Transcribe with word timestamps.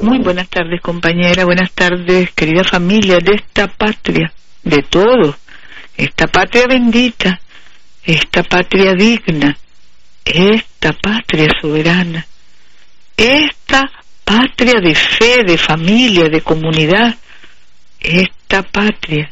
Muy 0.00 0.18
buenas 0.18 0.48
tardes, 0.48 0.80
compañera. 0.80 1.44
Buenas 1.44 1.72
tardes, 1.72 2.30
querida 2.30 2.62
familia 2.62 3.18
de 3.18 3.34
esta 3.34 3.66
patria, 3.66 4.32
de 4.62 4.82
todo. 4.82 5.36
Esta 5.96 6.28
patria 6.28 6.66
bendita, 6.68 7.40
esta 8.04 8.44
patria 8.44 8.94
digna, 8.94 9.56
esta 10.24 10.92
patria 10.92 11.48
soberana, 11.60 12.24
esta 13.16 13.90
patria 14.24 14.80
de 14.80 14.94
fe, 14.94 15.42
de 15.44 15.58
familia, 15.58 16.28
de 16.28 16.42
comunidad, 16.42 17.16
esta 17.98 18.62
patria 18.62 19.28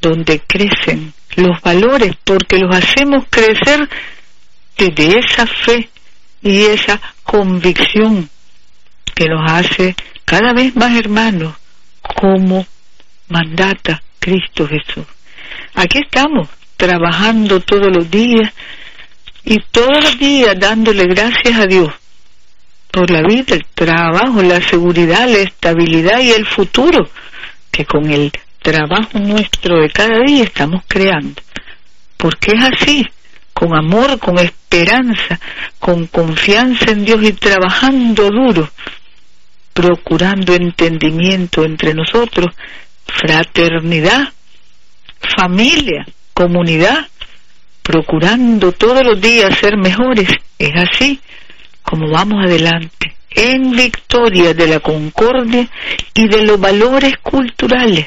donde 0.00 0.40
crecen 0.40 1.12
los 1.36 1.60
valores, 1.60 2.12
porque 2.24 2.56
los 2.56 2.74
hacemos 2.74 3.26
crecer 3.28 3.86
desde 4.78 5.18
esa 5.18 5.46
fe 5.46 5.90
y 6.40 6.62
esa 6.62 6.98
convicción 7.22 8.30
que 9.16 9.28
nos 9.30 9.50
hace 9.50 9.96
cada 10.26 10.52
vez 10.52 10.76
más 10.76 10.94
hermanos 10.94 11.54
como 12.20 12.66
mandata 13.28 14.02
Cristo 14.20 14.68
Jesús. 14.68 15.06
Aquí 15.74 16.00
estamos 16.04 16.48
trabajando 16.76 17.60
todos 17.60 17.88
los 17.96 18.10
días 18.10 18.52
y 19.42 19.58
todos 19.70 20.04
los 20.04 20.18
días 20.18 20.54
dándole 20.58 21.04
gracias 21.04 21.58
a 21.58 21.66
Dios 21.66 21.92
por 22.90 23.10
la 23.10 23.22
vida, 23.22 23.54
el 23.54 23.64
trabajo, 23.74 24.42
la 24.42 24.60
seguridad, 24.60 25.26
la 25.28 25.38
estabilidad 25.38 26.20
y 26.20 26.32
el 26.32 26.44
futuro 26.44 27.08
que 27.70 27.86
con 27.86 28.10
el 28.10 28.30
trabajo 28.60 29.18
nuestro 29.18 29.80
de 29.80 29.90
cada 29.90 30.18
día 30.26 30.44
estamos 30.44 30.82
creando. 30.86 31.40
Porque 32.18 32.52
es 32.52 32.64
así, 32.64 33.06
con 33.54 33.74
amor, 33.74 34.18
con 34.18 34.38
esperanza, 34.38 35.40
con 35.78 36.06
confianza 36.06 36.90
en 36.90 37.04
Dios 37.04 37.22
y 37.22 37.32
trabajando 37.32 38.30
duro, 38.30 38.68
procurando 39.76 40.54
entendimiento 40.54 41.62
entre 41.62 41.92
nosotros, 41.92 42.46
fraternidad, 43.06 44.32
familia, 45.36 46.06
comunidad, 46.32 47.06
procurando 47.82 48.72
todos 48.72 49.04
los 49.04 49.20
días 49.20 49.58
ser 49.58 49.76
mejores. 49.76 50.30
Es 50.58 50.72
así 50.76 51.20
como 51.82 52.10
vamos 52.10 52.46
adelante, 52.46 53.14
en 53.30 53.72
victoria 53.72 54.54
de 54.54 54.66
la 54.66 54.80
concordia 54.80 55.68
y 56.14 56.26
de 56.26 56.42
los 56.42 56.58
valores 56.58 57.12
culturales 57.22 58.06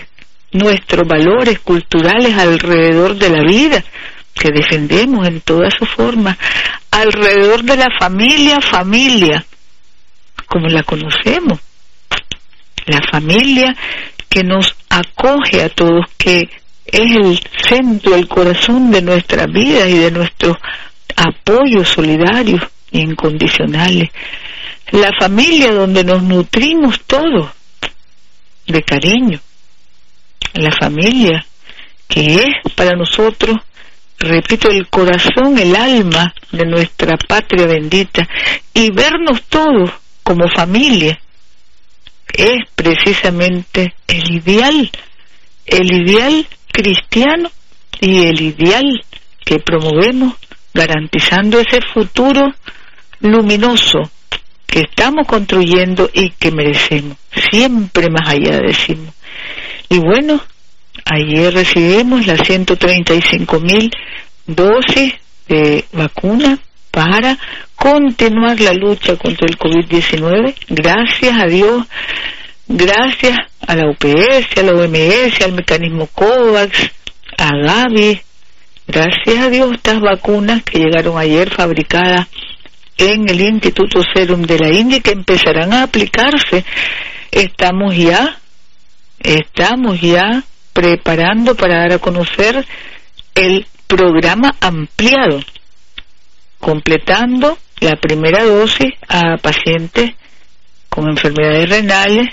nuestros 0.51 1.07
valores 1.07 1.59
culturales 1.59 2.35
alrededor 2.35 3.15
de 3.15 3.29
la 3.29 3.43
vida 3.43 3.83
que 4.33 4.49
defendemos 4.49 5.27
en 5.27 5.41
toda 5.41 5.69
su 5.69 5.85
forma, 5.85 6.37
alrededor 6.91 7.63
de 7.63 7.77
la 7.77 7.87
familia, 7.99 8.59
familia, 8.61 9.45
como 10.47 10.67
la 10.67 10.81
conocemos, 10.83 11.59
la 12.89 13.01
familia 13.11 13.75
que 14.29 14.43
nos 14.43 14.75
acoge 14.89 15.63
a 15.63 15.69
todos, 15.69 16.05
que 16.17 16.49
es 16.85 17.11
el 17.11 17.39
centro, 17.67 18.15
el 18.15 18.27
corazón 18.27 18.91
de 18.91 19.01
nuestra 19.01 19.45
vida 19.45 19.87
y 19.87 19.97
de 19.97 20.11
nuestros 20.11 20.57
apoyos 21.15 21.87
solidarios 21.87 22.61
e 22.91 22.99
incondicionales. 22.99 24.09
La 24.91 25.11
familia 25.19 25.71
donde 25.71 26.03
nos 26.03 26.23
nutrimos 26.23 27.01
todos 27.01 27.49
de 28.67 28.81
cariño, 28.81 29.39
la 30.53 30.71
familia, 30.71 31.45
que 32.07 32.35
es 32.35 32.73
para 32.75 32.95
nosotros, 32.95 33.57
repito, 34.17 34.69
el 34.69 34.87
corazón, 34.87 35.57
el 35.59 35.75
alma 35.75 36.33
de 36.51 36.65
nuestra 36.65 37.17
patria 37.17 37.67
bendita, 37.67 38.27
y 38.73 38.91
vernos 38.91 39.43
todos 39.43 39.91
como 40.23 40.47
familia, 40.49 41.19
es 42.39 42.63
precisamente 42.73 43.93
el 44.07 44.35
ideal, 44.35 44.89
el 45.65 45.93
ideal 45.93 46.47
cristiano 46.71 47.51
y 47.99 48.23
el 48.25 48.41
ideal 48.41 49.03
que 49.43 49.59
promovemos 49.59 50.35
garantizando 50.73 51.59
ese 51.59 51.81
futuro 51.93 52.53
luminoso 53.19 53.99
que 54.65 54.81
estamos 54.81 55.27
construyendo 55.27 56.09
y 56.13 56.29
que 56.31 56.51
merecemos, 56.51 57.17
siempre 57.51 58.07
más 58.09 58.29
allá 58.29 58.61
decimos. 58.61 59.13
Y 59.89 59.97
bueno, 59.97 60.41
ayer 61.05 61.53
recibimos 61.53 62.27
las 62.27 62.39
135 62.47 63.59
mil 63.59 63.91
dosis 64.45 65.13
de 65.47 65.85
vacuna 65.91 66.59
para 66.91 67.37
continuar 67.79 68.59
la 68.59 68.73
lucha 68.73 69.15
contra 69.15 69.47
el 69.47 69.57
COVID-19. 69.57 70.53
Gracias 70.67 71.39
a 71.39 71.45
Dios, 71.45 71.87
gracias 72.67 73.37
a 73.65 73.75
la 73.75 73.89
UPS, 73.89 74.57
a 74.57 74.63
la 74.63 74.73
OMS, 74.73 75.41
al 75.41 75.53
mecanismo 75.53 76.07
COVAX, 76.07 76.91
a 77.37 77.49
Gavi. 77.55 78.21
Gracias 78.85 79.37
a 79.37 79.49
Dios 79.49 79.71
estas 79.71 80.01
vacunas 80.01 80.63
que 80.63 80.79
llegaron 80.79 81.17
ayer 81.17 81.49
fabricadas 81.49 82.27
en 82.97 83.29
el 83.29 83.39
Instituto 83.39 84.01
Serum 84.13 84.41
de 84.41 84.59
la 84.59 84.69
India 84.69 84.99
que 84.99 85.11
empezarán 85.11 85.71
a 85.73 85.83
aplicarse. 85.83 86.65
Estamos 87.31 87.95
ya 87.95 88.39
estamos 89.19 89.99
ya 90.01 90.43
preparando 90.73 91.55
para 91.55 91.79
dar 91.79 91.93
a 91.93 91.99
conocer 91.99 92.65
el 93.35 93.65
programa 93.87 94.55
ampliado, 94.59 95.41
completando 96.59 97.57
la 97.79 97.95
primera 97.95 98.43
dosis 98.43 98.93
a 99.07 99.37
pacientes 99.37 100.11
con 100.89 101.09
enfermedades 101.09 101.69
renales, 101.69 102.27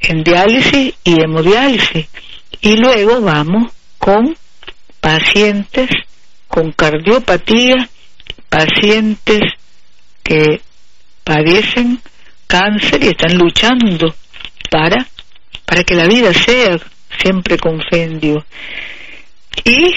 en 0.00 0.22
diálisis 0.22 0.94
y 1.04 1.20
hemodiálisis. 1.20 2.06
Y 2.60 2.76
luego 2.76 3.20
vamos 3.20 3.72
con 3.98 4.36
pacientes 5.00 5.88
con 6.48 6.72
cardiopatía, 6.72 7.88
pacientes 8.48 9.40
que 10.22 10.60
padecen 11.24 12.00
cáncer 12.46 13.04
y 13.04 13.08
están 13.08 13.38
luchando 13.38 14.14
para 14.70 15.06
para 15.64 15.84
que 15.84 15.94
la 15.94 16.06
vida 16.06 16.34
sea 16.34 16.78
siempre 17.22 17.56
con. 17.56 17.80
Y 19.64 19.94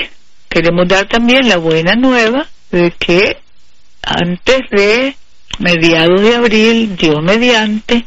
queremos 0.47 0.87
dar 0.87 1.07
también 1.07 1.49
la 1.49 1.57
buena 1.57 1.95
nueva 1.95 2.47
de 2.71 2.91
que 2.91 3.37
antes 4.03 4.61
de 4.69 5.15
mediados 5.59 6.21
de 6.21 6.35
abril, 6.35 6.95
Dios 6.97 7.21
mediante, 7.23 8.05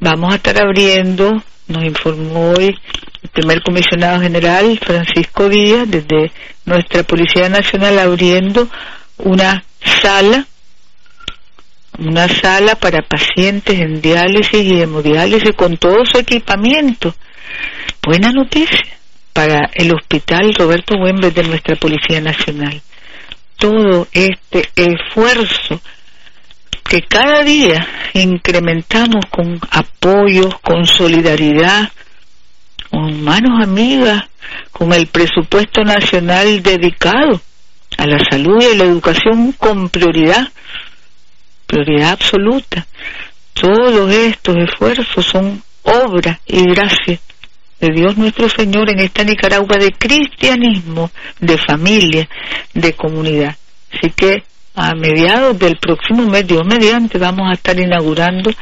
vamos 0.00 0.32
a 0.32 0.36
estar 0.36 0.56
abriendo, 0.58 1.42
nos 1.68 1.84
informó 1.84 2.52
hoy 2.52 2.74
el 3.22 3.28
primer 3.30 3.62
comisionado 3.62 4.20
general, 4.20 4.78
Francisco 4.84 5.48
Díaz, 5.48 5.88
desde 5.90 6.32
nuestra 6.64 7.02
Policía 7.02 7.48
Nacional 7.48 7.98
abriendo 7.98 8.68
una 9.18 9.64
sala 10.00 10.46
una 11.98 12.26
sala 12.26 12.76
para 12.76 13.02
pacientes 13.02 13.78
en 13.78 14.00
diálisis 14.00 14.64
y 14.64 14.80
hemodiálisis 14.80 15.52
con 15.54 15.76
todo 15.76 16.04
su 16.04 16.18
equipamiento. 16.18 17.14
Buena 18.02 18.32
noticia 18.32 18.96
para 19.32 19.70
el 19.74 19.92
hospital 19.94 20.54
Roberto 20.54 20.96
Güembes 20.96 21.34
de 21.34 21.42
nuestra 21.44 21.76
Policía 21.76 22.20
Nacional. 22.20 22.80
Todo 23.62 24.08
este 24.12 24.68
esfuerzo 24.74 25.80
que 26.82 27.02
cada 27.02 27.44
día 27.44 27.86
incrementamos 28.12 29.24
con 29.30 29.60
apoyos, 29.70 30.58
con 30.58 30.84
solidaridad, 30.84 31.92
con 32.90 33.22
manos 33.22 33.62
amigas, 33.62 34.24
con 34.72 34.92
el 34.92 35.06
presupuesto 35.06 35.84
nacional 35.84 36.60
dedicado 36.60 37.40
a 37.98 38.06
la 38.08 38.18
salud 38.28 38.60
y 38.60 38.74
a 38.74 38.78
la 38.78 38.84
educación 38.90 39.52
con 39.52 39.90
prioridad 39.90 40.48
prioridad 41.64 42.10
absoluta. 42.10 42.84
Todos 43.52 44.10
estos 44.10 44.56
esfuerzos 44.56 45.24
son 45.24 45.62
obra 45.84 46.40
y 46.46 46.64
gracia 46.64 47.20
de 47.82 47.92
Dios 47.92 48.16
nuestro 48.16 48.48
Señor 48.48 48.88
en 48.90 49.00
esta 49.00 49.24
Nicaragua 49.24 49.76
de 49.76 49.90
cristianismo, 49.90 51.10
de 51.40 51.58
familia, 51.58 52.28
de 52.72 52.92
comunidad. 52.92 53.56
Así 53.92 54.10
que 54.10 54.44
a 54.76 54.94
mediados 54.94 55.58
del 55.58 55.76
próximo 55.78 56.22
mes, 56.30 56.46
Dios 56.46 56.62
mediante, 56.64 57.18
vamos 57.18 57.50
a 57.50 57.54
estar 57.54 57.76
inaugurando 57.78 58.52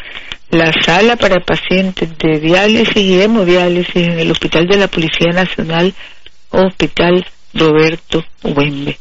la 0.50 0.72
sala 0.72 1.16
para 1.16 1.44
pacientes 1.44 2.16
de 2.16 2.40
diálisis 2.40 2.96
y 2.96 3.20
hemodiálisis 3.20 3.94
en 3.94 4.18
el 4.18 4.30
Hospital 4.30 4.66
de 4.66 4.78
la 4.78 4.88
Policía 4.88 5.32
Nacional, 5.32 5.92
Hospital 6.48 7.24
Roberto 7.52 8.24
Huembe. 8.42 8.98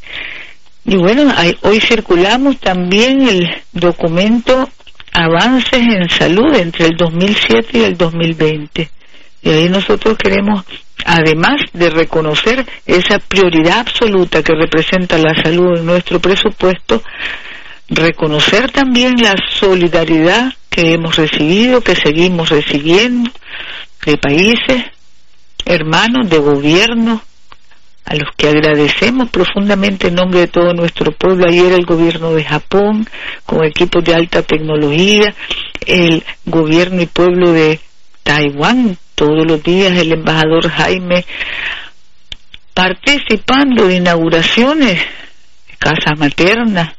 Y 0.83 0.98
bueno, 0.98 1.33
hoy 1.62 1.80
circulamos 1.80 2.60
también 2.60 3.21
el 3.21 3.48
documento 3.71 4.69
Avances 5.13 5.81
en 5.81 6.10
Salud 6.10 6.54
entre 6.56 6.88
el 6.88 6.98
2007 6.98 7.77
y 7.77 7.83
el 7.83 7.98
2020. 7.98 8.99
Y 9.42 9.50
ahí 9.50 9.70
nosotros 9.70 10.18
queremos, 10.18 10.66
además 11.06 11.62
de 11.74 11.90
reconocer 11.90 12.66
esa 12.86 13.20
prioridad 13.20 13.80
absoluta 13.80 14.44
que 14.44 14.54
representa 14.54 15.18
la 15.18 15.34
salud 15.42 15.78
en 15.78 15.86
nuestro 15.86 16.20
presupuesto, 16.20 17.02
reconocer 17.88 18.72
también 18.72 19.16
la 19.22 19.36
solidaridad 19.50 20.54
que 20.70 20.94
hemos 20.94 21.16
recibido, 21.16 21.82
que 21.82 21.96
seguimos 21.96 22.50
recibiendo 22.50 23.32
de 24.06 24.18
países, 24.18 24.86
hermanos, 25.66 26.30
de 26.30 26.38
gobiernos, 26.38 27.22
a 28.10 28.16
los 28.16 28.30
que 28.36 28.50
agradecemos 28.50 29.30
profundamente 29.30 30.08
en 30.08 30.16
nombre 30.16 30.40
de 30.42 30.48
todo 30.48 30.74
nuestro 30.74 31.12
pueblo. 31.12 31.46
Ayer 31.48 31.74
el 31.74 31.86
gobierno 31.86 32.34
de 32.34 32.44
Japón, 32.44 33.08
con 33.46 33.64
equipos 33.64 34.04
de 34.04 34.16
alta 34.16 34.42
tecnología, 34.42 35.34
el 35.86 36.24
gobierno 36.46 37.02
y 37.04 37.06
pueblo 37.06 37.52
de 37.52 37.80
Taiwán, 38.24 38.98
todos 39.19 39.45
los 39.45 39.62
días 39.62 39.98
el 39.98 40.13
embajador 40.13 40.69
Jaime 40.69 41.25
participando 42.74 43.88
de 43.88 43.98
inauguraciones 43.98 44.98
de 44.98 45.77
casas 45.77 46.18
maternas, 46.18 46.95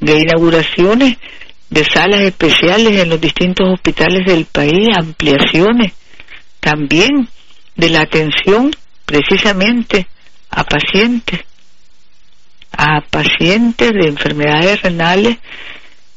de 0.00 0.18
inauguraciones 0.18 1.16
de 1.70 1.84
salas 1.84 2.22
especiales 2.22 2.98
en 2.98 3.08
los 3.08 3.20
distintos 3.20 3.72
hospitales 3.72 4.26
del 4.26 4.46
país, 4.46 4.88
ampliaciones 4.98 5.92
también 6.58 7.28
de 7.76 7.90
la 7.90 8.00
atención 8.00 8.72
precisamente 9.06 10.08
a 10.50 10.64
pacientes, 10.64 11.44
a 12.72 13.00
pacientes 13.02 13.92
de 13.92 14.08
enfermedades 14.08 14.82
renales 14.82 15.36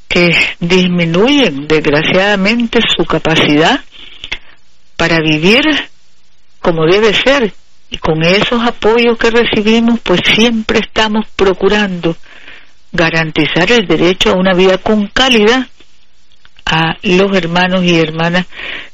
que 0.08 0.36
disminuyen 0.60 1.68
desgraciadamente 1.68 2.80
su 2.98 3.06
capacidad 3.06 3.82
para 5.02 5.20
vivir 5.20 5.64
como 6.60 6.86
debe 6.86 7.12
ser 7.12 7.52
y 7.90 7.98
con 7.98 8.22
esos 8.22 8.62
apoyos 8.62 9.18
que 9.18 9.32
recibimos 9.32 10.00
pues 10.02 10.22
siempre 10.36 10.78
estamos 10.78 11.26
procurando 11.36 12.16
garantizar 12.92 13.72
el 13.72 13.88
derecho 13.88 14.30
a 14.30 14.38
una 14.38 14.54
vida 14.54 14.78
con 14.78 15.08
calidad 15.08 15.66
a 16.68 16.98
los 17.02 17.36
hermanos 17.36 17.84
y 17.84 17.98
hermanas 17.98 18.46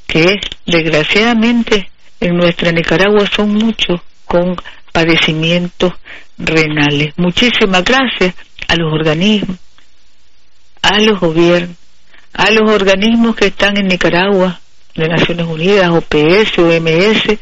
que 0.08 0.40
desgraciadamente 0.66 1.92
en 2.22 2.38
nuestra 2.38 2.72
Nicaragua 2.72 3.26
son 3.28 3.56
muchos 3.56 4.00
con 4.24 4.56
padecimientos 4.94 5.92
renales. 6.38 7.14
Muchísimas 7.18 7.84
gracias 7.84 8.34
a 8.70 8.78
los 8.78 8.94
organismos, 8.94 9.58
a 10.82 11.02
los 11.02 11.20
gobiernos, 11.20 11.76
a 12.32 12.50
los 12.52 12.72
organismos 12.72 13.36
que 13.36 13.48
están 13.48 13.76
en 13.76 13.88
Nicaragua, 13.88 14.62
de 14.98 15.08
Naciones 15.08 15.46
Unidas, 15.46 15.90
OPS, 15.92 16.58
OMS, 16.58 17.38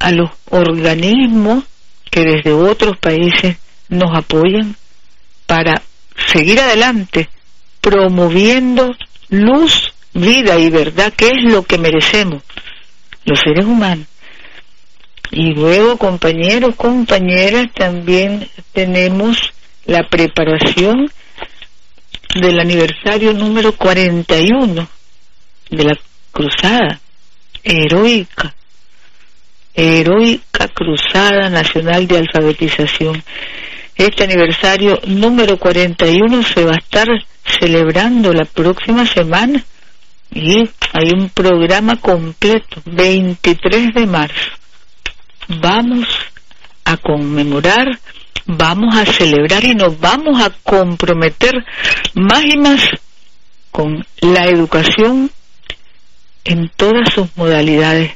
a 0.00 0.10
los 0.10 0.30
organismos 0.50 1.64
que 2.10 2.20
desde 2.20 2.52
otros 2.52 2.98
países 2.98 3.56
nos 3.88 4.10
apoyan 4.14 4.76
para 5.46 5.80
seguir 6.32 6.60
adelante 6.60 7.28
promoviendo 7.80 8.90
luz, 9.28 9.92
vida 10.12 10.58
y 10.58 10.70
verdad, 10.70 11.12
que 11.12 11.28
es 11.28 11.44
lo 11.44 11.62
que 11.62 11.78
merecemos 11.78 12.42
los 13.24 13.38
seres 13.40 13.64
humanos. 13.64 14.06
Y 15.30 15.54
luego, 15.54 15.96
compañeros, 15.96 16.74
compañeras, 16.76 17.66
también 17.74 18.48
tenemos 18.72 19.52
la 19.86 20.06
preparación 20.08 21.10
del 22.34 22.58
aniversario 22.58 23.32
número 23.32 23.72
41 23.72 24.88
de 25.70 25.84
la 25.84 25.94
cruzada 26.34 27.00
heroica, 27.62 28.54
heroica 29.72 30.68
cruzada 30.68 31.48
nacional 31.48 32.06
de 32.06 32.18
alfabetización. 32.18 33.22
Este 33.96 34.24
aniversario 34.24 35.00
número 35.06 35.56
41 35.56 36.42
se 36.42 36.64
va 36.64 36.72
a 36.72 36.78
estar 36.78 37.06
celebrando 37.44 38.32
la 38.32 38.44
próxima 38.44 39.06
semana 39.06 39.64
y 40.32 40.68
hay 40.92 41.10
un 41.14 41.28
programa 41.30 41.96
completo, 41.96 42.82
23 42.84 43.94
de 43.94 44.06
marzo. 44.06 44.50
Vamos 45.48 46.08
a 46.84 46.96
conmemorar, 46.96 47.86
vamos 48.46 48.96
a 48.96 49.06
celebrar 49.06 49.64
y 49.64 49.74
nos 49.74 50.00
vamos 50.00 50.42
a 50.42 50.50
comprometer 50.64 51.54
más 52.14 52.44
y 52.44 52.58
más 52.58 52.80
con 53.70 54.04
la 54.20 54.46
educación 54.46 55.30
en 56.44 56.70
todas 56.76 57.12
sus 57.14 57.28
modalidades, 57.36 58.12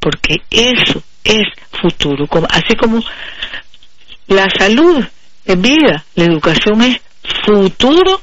porque 0.00 0.36
eso 0.50 1.02
es 1.24 1.46
futuro. 1.70 2.28
Así 2.50 2.74
como 2.76 3.02
la 4.26 4.48
salud 4.50 5.04
es 5.44 5.60
vida, 5.60 6.04
la 6.14 6.24
educación 6.24 6.82
es 6.82 7.00
futuro 7.44 8.20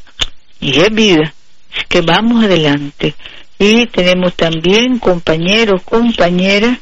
y 0.60 0.80
es 0.80 0.94
vida. 0.94 1.34
Así 1.72 1.86
que 1.88 2.02
vamos 2.02 2.44
adelante. 2.44 3.16
Y 3.58 3.86
tenemos 3.88 4.34
también 4.36 5.00
compañeros, 5.00 5.82
compañeras, 5.84 6.78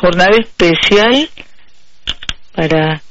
jornada 0.00 0.36
especial 0.40 1.28
para 2.54 3.02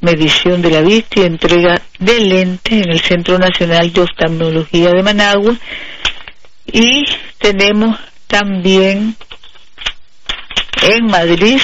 medición 0.00 0.62
de 0.62 0.70
la 0.70 0.80
vista 0.80 1.20
y 1.20 1.24
entrega 1.24 1.80
de 1.98 2.20
lentes 2.20 2.72
en 2.72 2.90
el 2.90 3.00
Centro 3.00 3.38
Nacional 3.38 3.92
de 3.92 4.00
Oftalmología 4.00 4.90
de 4.90 5.02
Managua. 5.02 5.56
Y 6.72 7.04
tenemos 7.38 7.98
también 8.26 9.14
en 10.82 11.06
Madrid 11.06 11.60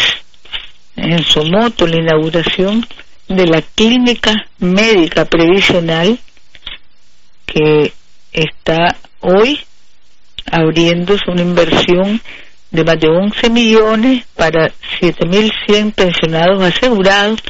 en 0.96 1.25
Somoto 1.25 1.87
la 1.87 1.96
inauguración 1.96 2.87
de 3.26 3.46
la 3.46 3.62
clínica 3.62 4.34
médica 4.58 5.25
previsional 5.25 6.19
que 7.46 7.93
está 8.32 8.96
hoy 9.20 9.58
abriéndose 10.50 11.25
una 11.31 11.43
inversión 11.43 12.20
de 12.70 12.84
más 12.84 13.00
de 13.00 13.08
11 13.08 13.50
millones 13.50 14.25
para 14.37 14.70
7.100 15.00 15.94
pensionados 15.94 16.62
asegurados 16.62 17.40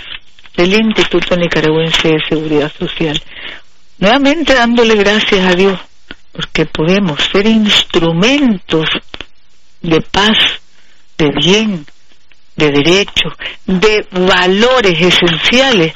del 0.57 0.75
Instituto 0.75 1.37
Nicaragüense 1.37 2.09
de 2.09 2.25
Seguridad 2.29 2.73
Social. 2.79 3.21
Nuevamente 3.99 4.55
dándole 4.55 4.95
gracias 4.95 5.45
a 5.45 5.55
Dios 5.55 5.79
porque 6.39 6.67
podemos 6.67 7.19
ser 7.33 7.49
instrumentos 7.49 8.85
de 9.83 10.01
paz, 10.03 10.39
de 11.19 11.31
bien, 11.31 11.85
de 12.55 12.71
derechos, 12.71 13.33
de 13.67 14.07
valores 14.13 15.01
esenciales 15.01 15.93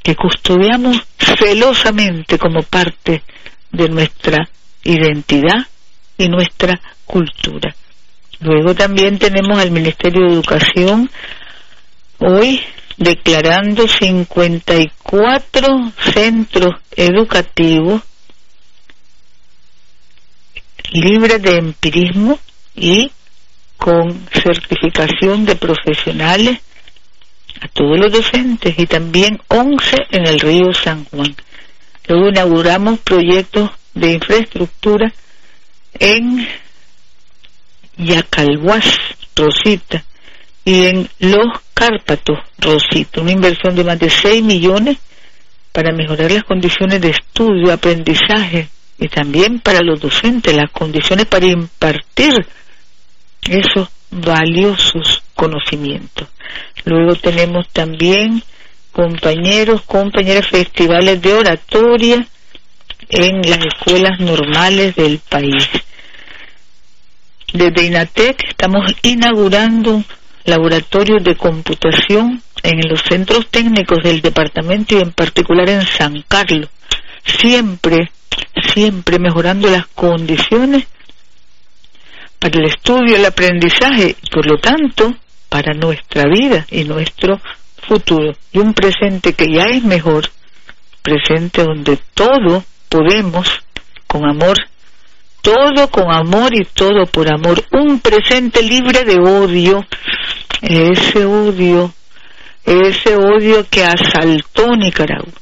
que 0.00 0.14
custodiamos 0.14 1.02
celosamente 1.18 2.38
como 2.38 2.62
parte 2.62 3.24
de 3.72 3.88
nuestra 3.88 4.48
identidad 4.84 5.66
y 6.16 6.28
nuestra 6.28 6.80
cultura. 7.04 7.74
Luego 8.38 8.76
también 8.76 9.18
tenemos 9.18 9.58
al 9.58 9.72
Ministerio 9.72 10.28
de 10.28 10.34
Educación 10.34 11.10
hoy 12.18 12.60
declarando 12.96 13.88
54 13.88 15.92
centros 16.14 16.76
educativos 16.94 18.02
libres 20.90 21.42
de 21.42 21.58
empirismo 21.58 22.38
y 22.74 23.10
con 23.76 24.26
certificación 24.32 25.44
de 25.44 25.56
profesionales 25.56 26.58
a 27.60 27.68
todos 27.68 27.98
los 27.98 28.12
docentes 28.12 28.78
y 28.78 28.86
también 28.86 29.40
11 29.48 29.96
en 30.10 30.26
el 30.26 30.40
río 30.40 30.72
San 30.72 31.04
Juan. 31.06 31.34
Luego 32.06 32.28
inauguramos 32.28 33.00
proyectos 33.00 33.70
de 33.94 34.12
infraestructura 34.12 35.12
en 35.98 36.48
Yacalhuas, 37.96 38.98
Rosita, 39.34 40.04
y 40.64 40.86
en 40.86 41.08
Los 41.18 41.60
Cárpatos, 41.74 42.38
Rosita, 42.58 43.20
una 43.20 43.32
inversión 43.32 43.74
de 43.74 43.84
más 43.84 43.98
de 43.98 44.10
6 44.10 44.42
millones 44.42 44.98
para 45.72 45.92
mejorar 45.92 46.30
las 46.30 46.44
condiciones 46.44 47.00
de 47.00 47.10
estudio, 47.10 47.72
aprendizaje 47.72 48.68
y 48.98 49.08
también 49.08 49.60
para 49.60 49.80
los 49.80 50.00
docentes, 50.00 50.54
las 50.54 50.70
condiciones 50.72 51.26
para 51.26 51.46
impartir 51.46 52.32
esos 53.48 53.88
valiosos 54.10 55.22
conocimientos. 55.34 56.28
Luego 56.84 57.14
tenemos 57.16 57.68
también 57.68 58.42
compañeros, 58.92 59.82
compañeras 59.82 60.48
festivales 60.48 61.22
de 61.22 61.34
oratoria 61.34 62.26
en 63.08 63.42
las 63.42 63.60
escuelas 63.64 64.18
normales 64.18 64.96
del 64.96 65.18
país. 65.18 65.68
Desde 67.52 67.86
INATEC 67.86 68.44
estamos 68.48 68.92
inaugurando 69.02 70.02
laboratorios 70.44 71.22
de 71.22 71.36
computación 71.36 72.42
en 72.62 72.88
los 72.88 73.02
centros 73.02 73.46
técnicos 73.48 74.02
del 74.02 74.20
departamento 74.20 74.96
y 74.96 75.00
en 75.00 75.12
particular 75.12 75.68
en 75.68 75.82
San 75.86 76.22
Carlos, 76.26 76.68
siempre, 77.28 78.10
siempre 78.74 79.18
mejorando 79.18 79.68
las 79.70 79.86
condiciones 79.88 80.86
para 82.38 82.58
el 82.58 82.66
estudio, 82.66 83.16
el 83.16 83.24
aprendizaje, 83.24 84.16
y 84.22 84.30
por 84.30 84.46
lo 84.46 84.58
tanto, 84.58 85.14
para 85.48 85.74
nuestra 85.74 86.24
vida 86.24 86.66
y 86.70 86.84
nuestro 86.84 87.40
futuro. 87.86 88.32
Y 88.52 88.58
un 88.58 88.74
presente 88.74 89.32
que 89.32 89.46
ya 89.52 89.64
es 89.64 89.82
mejor, 89.82 90.28
presente 91.02 91.64
donde 91.64 91.98
todo 92.14 92.64
podemos 92.88 93.48
con 94.06 94.24
amor, 94.24 94.56
todo 95.42 95.88
con 95.88 96.12
amor 96.12 96.54
y 96.54 96.64
todo 96.64 97.06
por 97.06 97.32
amor, 97.32 97.64
un 97.72 98.00
presente 98.00 98.62
libre 98.62 99.04
de 99.04 99.18
odio, 99.18 99.84
ese 100.62 101.24
odio, 101.24 101.92
ese 102.64 103.16
odio 103.16 103.66
que 103.68 103.84
asaltó 103.84 104.76
Nicaragua. 104.76 105.32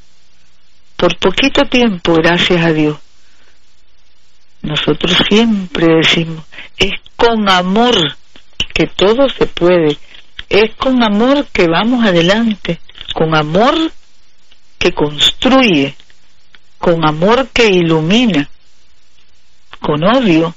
Por 0.97 1.17
poquito 1.19 1.63
tiempo, 1.65 2.15
gracias 2.15 2.65
a 2.65 2.73
Dios. 2.73 2.97
Nosotros 4.63 5.17
siempre 5.29 5.87
decimos, 6.03 6.45
es 6.77 6.93
con 7.17 7.49
amor 7.49 7.95
que 8.75 8.87
todo 8.87 9.29
se 9.29 9.47
puede, 9.47 9.97
es 10.49 10.75
con 10.77 11.03
amor 11.05 11.47
que 11.53 11.67
vamos 11.67 12.05
adelante, 12.05 12.81
con 13.15 13.35
amor 13.35 13.75
que 14.79 14.93
construye, 14.93 15.95
con 16.79 17.07
amor 17.07 17.49
que 17.49 17.67
ilumina, 17.67 18.49
con 19.81 20.03
odio, 20.03 20.55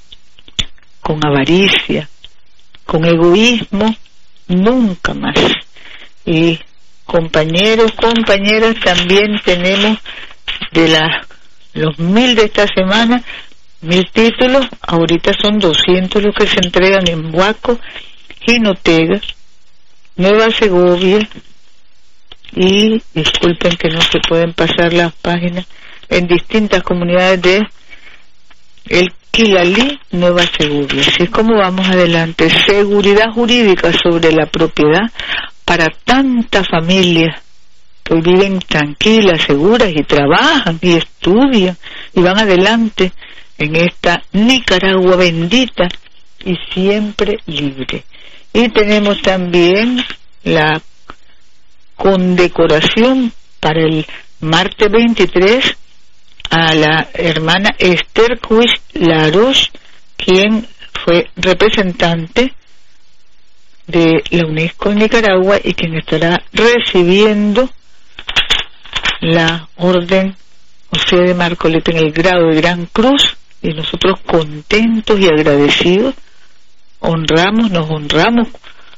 con 1.00 1.24
avaricia, 1.24 2.08
con 2.84 3.04
egoísmo, 3.04 3.94
nunca 4.48 5.14
más. 5.14 5.38
Y 6.24 6.58
compañeros, 7.04 7.92
compañeras, 7.92 8.76
también 8.84 9.40
tenemos 9.44 9.98
de 10.72 10.88
las 10.88 11.26
los 11.72 11.98
mil 11.98 12.34
de 12.34 12.44
esta 12.44 12.66
semana, 12.66 13.22
mil 13.80 14.10
títulos, 14.10 14.66
ahorita 14.82 15.32
son 15.40 15.58
200 15.58 16.22
los 16.22 16.34
que 16.34 16.46
se 16.46 16.58
entregan 16.60 17.08
en 17.08 17.34
Huaco, 17.34 17.78
Jinotega, 18.40 19.20
Nueva 20.16 20.50
Segovia, 20.50 21.28
y 22.54 23.00
disculpen 23.14 23.76
que 23.76 23.88
no 23.88 24.00
se 24.00 24.18
pueden 24.28 24.52
pasar 24.54 24.92
las 24.92 25.12
páginas 25.12 25.66
en 26.08 26.26
distintas 26.26 26.82
comunidades 26.82 27.40
de 27.40 27.66
el 28.88 29.12
Quilalí, 29.30 30.00
Nueva 30.10 30.42
Segovia. 30.58 31.02
Así 31.02 31.22
es 31.22 31.30
como 31.30 31.56
vamos 31.56 31.88
adelante. 31.88 32.50
Seguridad 32.66 33.30
jurídica 33.32 33.92
sobre 33.92 34.32
la 34.32 34.46
propiedad 34.46 35.02
para 35.64 35.86
tantas 36.04 36.66
familias 36.66 37.40
que 38.10 38.20
viven 38.20 38.58
tranquilas, 38.58 39.42
seguras 39.42 39.92
y 39.94 40.02
trabajan 40.02 40.78
y 40.82 40.94
estudian 40.94 41.76
y 42.12 42.20
van 42.20 42.38
adelante 42.38 43.12
en 43.56 43.76
esta 43.76 44.20
Nicaragua 44.32 45.14
bendita 45.14 45.86
y 46.44 46.56
siempre 46.72 47.38
libre. 47.46 48.02
Y 48.52 48.68
tenemos 48.70 49.22
también 49.22 50.04
la 50.42 50.82
condecoración 51.94 53.32
para 53.60 53.80
el 53.80 54.04
martes 54.40 54.90
23 54.90 55.76
a 56.50 56.74
la 56.74 57.08
hermana 57.14 57.76
Esther 57.78 58.40
Cuis 58.40 58.72
Laros, 58.94 59.70
quien 60.16 60.66
fue 61.04 61.28
representante 61.36 62.54
de 63.86 64.24
la 64.30 64.46
UNESCO 64.48 64.90
en 64.90 64.98
Nicaragua 64.98 65.60
y 65.62 65.74
quien 65.74 65.94
estará 65.94 66.42
recibiendo 66.52 67.70
la 69.20 69.68
orden 69.76 70.36
José 70.90 71.16
de 71.16 71.34
Marcoleta 71.34 71.92
en 71.92 71.98
el 71.98 72.12
grado 72.12 72.48
de 72.48 72.60
Gran 72.60 72.86
Cruz 72.86 73.36
y 73.62 73.68
nosotros 73.68 74.18
contentos 74.26 75.20
y 75.20 75.26
agradecidos 75.26 76.14
honramos, 77.00 77.70
nos 77.70 77.90
honramos 77.90 78.48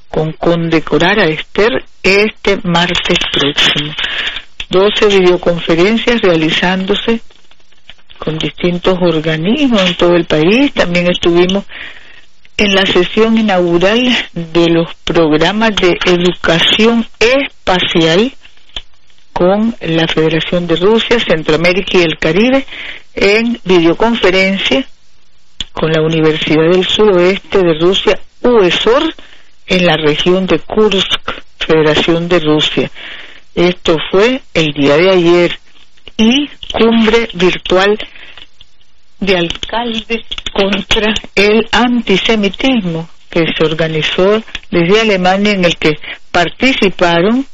con 0.09 0.33
condecorar 0.33 1.19
a 1.19 1.27
Esther 1.27 1.85
este 2.03 2.59
martes 2.65 3.19
próximo. 3.33 3.93
12 4.69 5.07
videoconferencias 5.07 6.21
realizándose 6.21 7.21
con 8.19 8.39
distintos 8.39 8.99
organismos 9.01 9.83
en 9.83 9.95
todo 9.95 10.15
el 10.15 10.25
país. 10.25 10.73
También 10.73 11.09
estuvimos 11.11 11.65
en 12.57 12.75
la 12.75 12.87
sesión 12.87 13.37
inaugural 13.39 14.01
de 14.33 14.69
los 14.69 14.95
programas 15.05 15.75
de 15.77 15.99
educación 16.07 17.07
espacial 17.19 18.33
con 19.33 19.75
la 19.81 20.07
Federación 20.07 20.67
de 20.67 20.77
Rusia, 20.77 21.19
Centroamérica 21.19 21.99
y 21.99 22.03
el 22.03 22.19
Caribe 22.19 22.65
en 23.15 23.59
videoconferencia 23.65 24.87
con 25.73 25.91
la 25.91 26.03
Universidad 26.03 26.71
del 26.71 26.85
Suroeste 26.85 27.59
de 27.59 27.75
Rusia, 27.79 28.19
UESOR, 28.43 29.15
en 29.67 29.87
la 29.87 29.97
región 29.97 30.47
de 30.47 30.59
Kursk, 30.59 31.33
Federación 31.59 32.29
de 32.29 32.41
Rusia. 32.41 32.91
Esto 33.55 33.97
fue 34.11 34.43
el 34.55 34.73
día 34.73 34.97
de 34.97 35.11
ayer 35.11 35.59
y 36.17 36.49
cumbre 36.73 37.29
virtual 37.35 37.99
de 39.21 39.37
alcaldes 39.37 40.23
contra 40.53 41.15
el 41.35 41.67
antisemitismo 41.71 43.09
que 43.31 43.45
se 43.57 43.65
organizó 43.65 44.43
desde 44.71 45.01
Alemania 45.01 45.53
en 45.53 45.65
el 45.65 45.77
que 45.77 45.93
participaron 46.31 47.47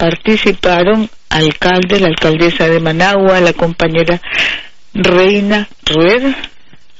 participaron 0.00 1.10
alcalde, 1.28 2.00
la 2.00 2.08
alcaldesa 2.08 2.66
de 2.66 2.80
Managua, 2.80 3.38
la 3.38 3.52
compañera 3.52 4.18
Reina 4.94 5.68
Rued, 5.84 6.22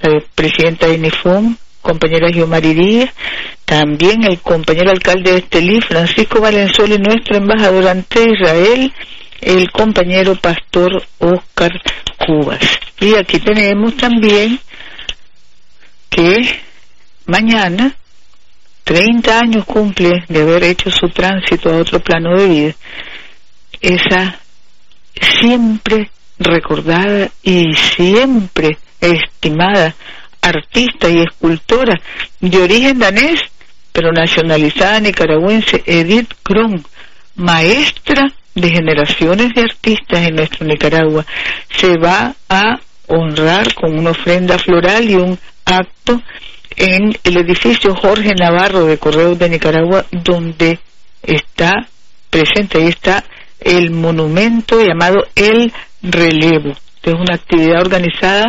la 0.02 0.21
presidenta 0.35 0.87
de 0.87 0.97
INIFOM, 0.97 1.57
compañera 1.80 2.28
Giomari 2.30 2.75
Díaz, 2.75 3.09
también 3.64 4.23
el 4.25 4.38
compañero 4.40 4.90
alcalde 4.90 5.33
de 5.33 5.38
Estelí, 5.38 5.80
Francisco 5.80 6.42
Valenzuela, 6.42 6.97
y 6.97 6.99
nuestro 6.99 7.38
embajador 7.38 7.88
ante 7.88 8.23
Israel, 8.23 8.92
el 9.40 9.71
compañero 9.71 10.35
pastor 10.37 11.02
Oscar 11.21 11.73
Cubas. 12.19 12.61
Y 13.00 13.14
aquí 13.14 13.38
tenemos 13.38 13.97
también 13.97 14.61
que 16.11 16.37
mañana 17.25 17.95
30 18.91 19.39
años 19.39 19.65
cumple 19.67 20.25
de 20.29 20.43
haber 20.43 20.65
hecho 20.65 20.91
su 20.91 21.09
tránsito 21.11 21.71
a 21.71 21.77
otro 21.77 22.01
plano 22.01 22.37
de 22.37 22.49
vida, 22.49 22.75
esa 23.81 24.41
siempre 25.41 26.11
recordada 26.41 27.31
y 27.41 27.73
siempre 27.73 28.79
estimada 29.01 29.95
artista 30.43 31.09
y 31.09 31.21
escultora 31.21 32.01
de 32.41 32.59
origen 32.59 32.99
danés, 32.99 33.41
pero 33.93 34.11
nacionalizada 34.11 34.99
nicaragüense, 34.99 35.85
Edith 35.87 36.33
Kron, 36.43 36.85
maestra 37.37 38.27
de 38.57 38.71
generaciones 38.71 39.55
de 39.55 39.61
artistas 39.61 40.27
en 40.27 40.35
nuestro 40.35 40.67
Nicaragua, 40.67 41.25
se 41.71 41.97
va 41.97 42.35
a 42.49 42.81
honrar 43.07 43.73
con 43.73 43.97
una 43.97 44.11
ofrenda 44.11 44.59
floral 44.59 45.09
y 45.09 45.15
un 45.15 45.39
acto 45.65 46.21
en 46.81 47.15
el 47.25 47.37
edificio 47.37 47.95
Jorge 47.95 48.31
Navarro 48.35 48.87
de 48.87 48.97
Correos 48.97 49.39
de 49.39 49.51
Nicaragua, 49.51 50.07
donde 50.11 50.79
está 51.23 51.87
presente, 52.31 52.79
ahí 52.79 52.89
está 52.89 53.23
el 53.61 53.91
monumento 53.91 54.83
llamado 54.83 55.19
El 55.35 55.71
Relevo. 56.01 56.73
Es 57.03 57.13
una 57.13 57.35
actividad 57.35 57.83
organizada, 57.83 58.47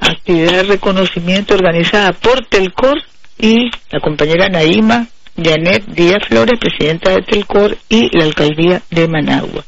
actividad 0.00 0.52
de 0.52 0.62
reconocimiento 0.64 1.54
organizada 1.54 2.12
por 2.12 2.44
Telcor 2.44 3.02
y 3.38 3.70
la 3.90 4.00
compañera 4.00 4.50
Naima 4.50 5.06
Janet 5.42 5.86
Díaz 5.86 6.28
Flores, 6.28 6.60
presidenta 6.60 7.12
de 7.12 7.22
Telcor, 7.22 7.76
y 7.88 8.14
la 8.14 8.24
alcaldía 8.24 8.82
de 8.90 9.08
Managua. 9.08 9.64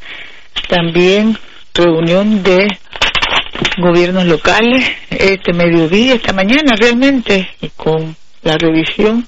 También 0.69 1.39
reunión 1.73 2.43
de 2.43 2.67
gobiernos 3.79 4.25
locales 4.27 4.85
este 5.11 5.53
mediodía, 5.53 6.15
esta 6.15 6.33
mañana 6.33 6.75
realmente, 6.77 7.49
con 7.77 8.17
la 8.43 8.57
revisión 8.57 9.27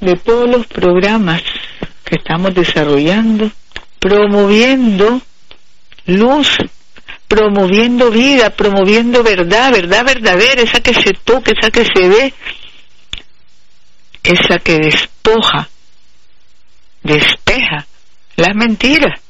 de 0.00 0.14
todos 0.14 0.48
los 0.48 0.66
programas 0.66 1.42
que 2.04 2.16
estamos 2.16 2.54
desarrollando, 2.54 3.50
promoviendo 3.98 5.20
luz, 6.06 6.56
promoviendo 7.28 8.10
vida, 8.10 8.50
promoviendo 8.50 9.22
verdad, 9.22 9.72
verdad 9.72 10.04
verdadera, 10.04 10.62
esa 10.62 10.80
que 10.80 10.94
se 10.94 11.12
toca, 11.12 11.52
esa 11.52 11.70
que 11.70 11.84
se 11.84 12.08
ve, 12.08 12.34
esa 14.22 14.58
que 14.58 14.78
despoja, 14.78 15.68
despeja 17.02 17.86
las 18.36 18.54
mentiras, 18.54 19.20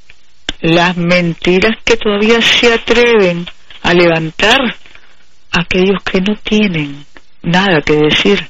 las 0.60 0.96
mentiras 0.96 1.76
que 1.84 1.96
todavía 1.96 2.40
se 2.42 2.72
atreven 2.72 3.46
a 3.86 3.94
levantar 3.94 4.60
a 5.52 5.60
aquellos 5.60 6.02
que 6.02 6.20
no 6.20 6.34
tienen 6.42 7.06
nada 7.42 7.80
que 7.82 7.94
decir 7.94 8.48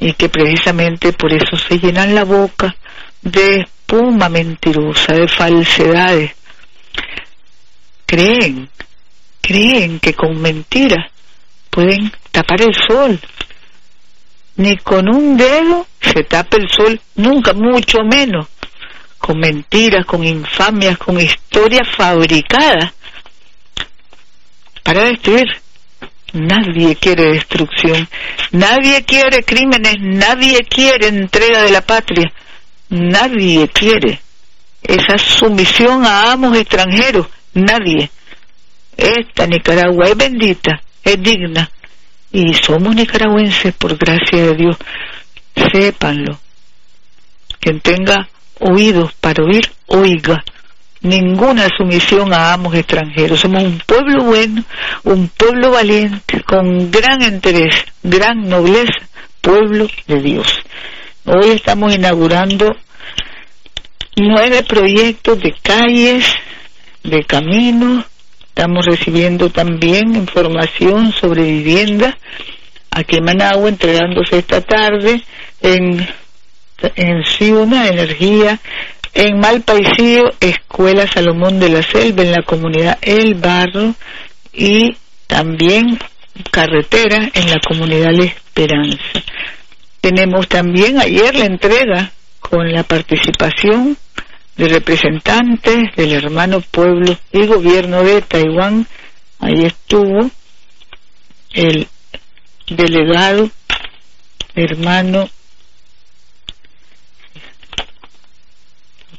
y 0.00 0.14
que 0.14 0.30
precisamente 0.30 1.12
por 1.12 1.30
eso 1.34 1.54
se 1.56 1.78
llenan 1.78 2.14
la 2.14 2.24
boca 2.24 2.74
de 3.20 3.60
espuma 3.60 4.30
mentirosa, 4.30 5.12
de 5.12 5.28
falsedades. 5.28 6.32
Creen, 8.06 8.70
creen 9.42 10.00
que 10.00 10.14
con 10.14 10.40
mentiras 10.40 11.12
pueden 11.68 12.10
tapar 12.30 12.62
el 12.62 12.74
sol. 12.74 13.20
Ni 14.56 14.78
con 14.78 15.14
un 15.14 15.36
dedo 15.36 15.86
se 16.00 16.24
tapa 16.24 16.56
el 16.56 16.70
sol, 16.70 16.98
nunca, 17.16 17.52
mucho 17.52 17.98
menos 18.10 18.46
con 19.18 19.38
mentiras, 19.40 20.06
con 20.06 20.24
infamias, 20.24 20.96
con 20.96 21.20
historias 21.20 21.86
fabricadas 21.94 22.94
para 24.88 25.04
destruir. 25.04 25.46
Nadie 26.32 26.96
quiere 26.96 27.32
destrucción, 27.32 28.08
nadie 28.52 29.04
quiere 29.04 29.42
crímenes, 29.42 29.96
nadie 30.00 30.60
quiere 30.64 31.08
entrega 31.08 31.62
de 31.62 31.70
la 31.70 31.82
patria, 31.82 32.32
nadie 32.88 33.68
quiere 33.68 34.18
esa 34.82 35.18
sumisión 35.18 36.06
a 36.06 36.32
amos 36.32 36.56
extranjeros, 36.56 37.26
nadie. 37.52 38.10
Esta 38.96 39.46
Nicaragua 39.46 40.06
es 40.06 40.16
bendita, 40.16 40.80
es 41.04 41.22
digna, 41.22 41.70
y 42.32 42.54
somos 42.54 42.94
nicaragüenses 42.94 43.74
por 43.74 43.94
gracia 43.98 44.42
de 44.42 44.54
Dios. 44.54 44.76
Sépanlo. 45.70 46.38
Quien 47.60 47.80
tenga 47.80 48.26
oídos 48.60 49.12
para 49.20 49.44
oír, 49.44 49.70
oiga. 49.86 50.42
Ninguna 51.00 51.68
sumisión 51.76 52.32
a 52.32 52.52
amos 52.52 52.74
extranjeros. 52.74 53.40
Somos 53.40 53.62
un 53.62 53.78
pueblo 53.86 54.24
bueno, 54.24 54.64
un 55.04 55.28
pueblo 55.28 55.70
valiente, 55.70 56.42
con 56.42 56.90
gran 56.90 57.22
interés, 57.22 57.84
gran 58.02 58.48
nobleza, 58.48 59.06
pueblo 59.40 59.88
de 60.06 60.20
Dios. 60.20 60.46
Hoy 61.24 61.50
estamos 61.50 61.94
inaugurando 61.94 62.74
nueve 64.16 64.62
proyectos 64.64 65.38
de 65.40 65.54
calles, 65.62 66.24
de 67.04 67.24
caminos, 67.24 68.04
Estamos 68.58 68.86
recibiendo 68.86 69.50
también 69.50 70.16
información 70.16 71.12
sobre 71.12 71.42
vivienda 71.42 72.18
aquí 72.90 73.18
en 73.18 73.24
Managua, 73.24 73.68
entregándose 73.68 74.38
esta 74.38 74.60
tarde 74.62 75.22
en, 75.62 76.04
en 76.96 77.22
Energía, 77.72 78.58
en 79.18 79.40
Malpaisío, 79.40 80.32
Escuela 80.38 81.08
Salomón 81.08 81.58
de 81.58 81.68
la 81.68 81.82
Selva, 81.82 82.22
en 82.22 82.30
la 82.30 82.42
comunidad 82.44 82.98
El 83.02 83.34
Barro 83.34 83.96
y 84.52 84.96
también 85.26 85.98
carretera 86.52 87.28
en 87.34 87.50
la 87.50 87.58
comunidad 87.58 88.12
La 88.12 88.26
Esperanza. 88.26 89.20
Tenemos 90.00 90.46
también 90.46 91.00
ayer 91.00 91.34
la 91.34 91.46
entrega 91.46 92.12
con 92.38 92.70
la 92.70 92.84
participación 92.84 93.96
de 94.56 94.68
representantes 94.68 95.96
del 95.96 96.12
hermano 96.12 96.60
pueblo 96.60 97.18
y 97.32 97.44
gobierno 97.46 98.04
de 98.04 98.22
Taiwán. 98.22 98.86
Ahí 99.40 99.64
estuvo 99.64 100.30
el 101.54 101.88
delegado 102.68 103.50
hermano 104.54 105.28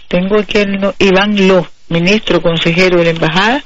tengo 0.10 0.39
aquí 0.39 0.58
el 0.58 0.94
Iván 1.00 1.48
Lo, 1.48 1.66
ministro 1.88 2.42
consejero 2.42 2.98
de 2.98 3.06
la 3.06 3.10
embajada 3.12 3.63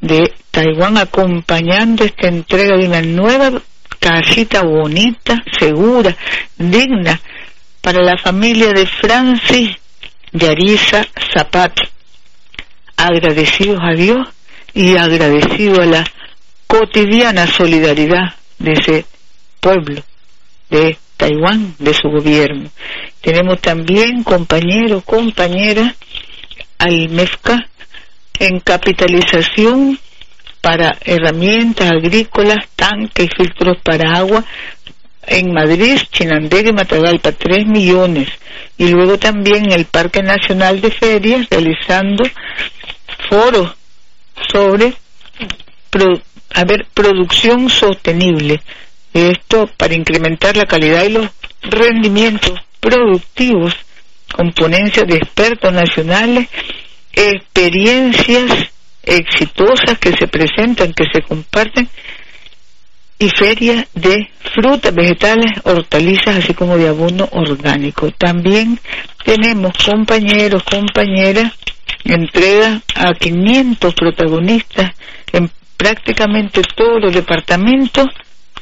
de 0.00 0.34
Taiwán 0.50 0.98
acompañando 0.98 2.04
esta 2.04 2.28
entrega 2.28 2.76
de 2.76 2.86
una 2.86 3.00
nueva 3.00 3.62
casita 3.98 4.62
bonita, 4.62 5.42
segura, 5.58 6.14
digna 6.58 7.18
para 7.80 8.02
la 8.02 8.18
familia 8.18 8.72
de 8.72 8.86
Francis 8.86 9.70
Yarisa 10.32 11.06
Zapata, 11.32 11.82
agradecidos 12.96 13.78
a 13.80 13.94
Dios 13.94 14.28
y 14.74 14.96
agradecidos 14.96 15.78
a 15.78 15.86
la 15.86 16.04
cotidiana 16.66 17.46
solidaridad 17.46 18.34
de 18.58 18.72
ese 18.72 19.06
pueblo 19.60 20.02
de 20.70 20.98
Taiwán, 21.16 21.74
de 21.78 21.94
su 21.94 22.08
gobierno. 22.08 22.70
Tenemos 23.20 23.60
también 23.60 24.22
compañeros, 24.22 25.04
compañeras, 25.04 25.94
al 26.78 27.08
MEFCA 27.08 27.68
en 28.38 28.60
capitalización 28.60 29.98
para 30.60 30.98
herramientas 31.04 31.90
agrícolas, 31.90 32.66
tanques, 32.76 33.28
filtros 33.36 33.78
para 33.82 34.18
agua, 34.18 34.44
en 35.26 35.52
Madrid, 35.52 35.98
Chinandega 36.10 36.70
y 36.70 36.72
Matagalpa, 36.72 37.32
3 37.32 37.66
millones. 37.66 38.28
Y 38.78 38.88
luego 38.88 39.18
también 39.18 39.66
en 39.66 39.72
el 39.72 39.86
Parque 39.86 40.22
Nacional 40.22 40.80
de 40.80 40.90
Ferias, 40.90 41.48
realizando 41.50 42.24
foros 43.28 43.74
sobre 44.52 44.94
ver, 46.64 46.86
producción 46.94 47.68
sostenible. 47.68 48.60
Esto 49.16 49.66
para 49.78 49.94
incrementar 49.94 50.58
la 50.58 50.66
calidad 50.66 51.04
y 51.04 51.12
los 51.12 51.30
rendimientos 51.62 52.60
productivos, 52.80 53.74
con 54.34 54.52
ponencias 54.52 55.06
de 55.08 55.16
expertos 55.16 55.72
nacionales, 55.72 56.48
experiencias 57.14 58.44
exitosas 59.02 59.98
que 59.98 60.12
se 60.12 60.28
presentan, 60.28 60.92
que 60.92 61.04
se 61.10 61.22
comparten 61.22 61.88
y 63.18 63.30
feria 63.30 63.86
de 63.94 64.28
frutas, 64.54 64.94
vegetales, 64.94 65.62
hortalizas, 65.64 66.36
así 66.36 66.52
como 66.52 66.76
de 66.76 66.88
abono 66.88 67.26
orgánico. 67.32 68.10
También 68.10 68.78
tenemos 69.24 69.72
compañeros, 69.82 70.62
compañeras, 70.64 71.54
entrega 72.04 72.82
a 72.94 73.14
500 73.14 73.94
protagonistas 73.94 74.92
en 75.32 75.50
prácticamente 75.78 76.60
todos 76.76 77.00
los 77.00 77.14
departamentos, 77.14 78.08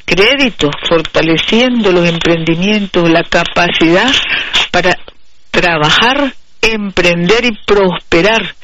créditos, 0.05 0.71
fortaleciendo 0.87 1.91
los 1.91 2.07
emprendimientos, 2.07 3.09
la 3.09 3.23
capacidad 3.23 4.11
para 4.71 4.97
trabajar, 5.51 6.33
emprender 6.61 7.45
y 7.45 7.57
prosperar 7.65 8.55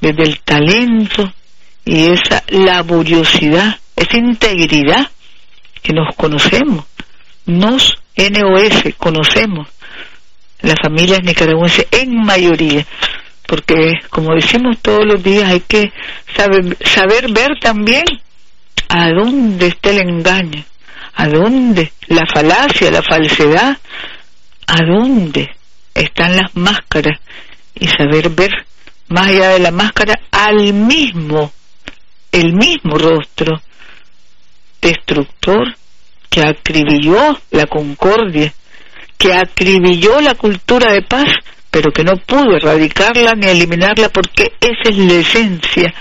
desde 0.00 0.22
el 0.22 0.40
talento 0.40 1.32
y 1.84 2.06
esa 2.06 2.42
laboriosidad 2.48 3.78
esa 3.96 4.18
integridad 4.18 5.10
que 5.82 5.92
nos 5.92 6.14
conocemos, 6.16 6.84
nos 7.46 7.94
NOS 8.16 8.94
conocemos. 8.98 9.68
Las 10.60 10.76
familias 10.80 11.20
nicaragüenses 11.24 11.86
en 11.90 12.14
mayoría, 12.20 12.86
porque 13.46 13.94
como 14.10 14.34
decimos 14.34 14.78
todos 14.80 15.04
los 15.04 15.22
días 15.22 15.50
hay 15.50 15.60
que 15.60 15.92
saber, 16.36 16.76
saber 16.84 17.32
ver 17.32 17.58
también 17.60 18.04
a 18.94 19.08
dónde 19.08 19.68
está 19.68 19.88
el 19.88 20.02
engaño, 20.02 20.62
a 21.14 21.26
dónde 21.26 21.92
la 22.08 22.26
falacia, 22.26 22.90
la 22.90 23.02
falsedad, 23.02 23.78
a 24.66 24.78
dónde 24.84 25.48
están 25.94 26.36
las 26.36 26.54
máscaras 26.54 27.18
y 27.74 27.88
saber 27.88 28.28
ver 28.28 28.50
más 29.08 29.28
allá 29.28 29.48
de 29.48 29.60
la 29.60 29.70
máscara 29.70 30.12
al 30.30 30.74
mismo, 30.74 31.50
el 32.32 32.52
mismo 32.52 32.98
rostro 32.98 33.62
destructor 34.82 35.74
que 36.28 36.42
acribilló 36.42 37.40
la 37.50 37.64
concordia, 37.64 38.52
que 39.16 39.32
acribilló 39.32 40.20
la 40.20 40.34
cultura 40.34 40.92
de 40.92 41.00
paz, 41.00 41.32
pero 41.70 41.90
que 41.92 42.04
no 42.04 42.12
pudo 42.26 42.56
erradicarla 42.56 43.32
ni 43.36 43.46
eliminarla 43.46 44.10
porque 44.10 44.52
esa 44.60 44.90
es 44.90 44.98
la 44.98 45.14
esencia 45.14 45.94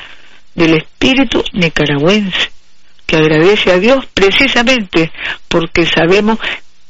del 0.56 0.74
espíritu 0.74 1.42
nicaragüense, 1.54 2.52
que 3.12 3.18
agradece 3.18 3.72
a 3.74 3.78
Dios 3.78 4.06
precisamente 4.14 5.12
porque 5.50 5.86
sabemos 5.86 6.40